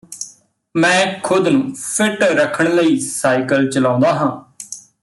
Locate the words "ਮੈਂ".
0.75-1.19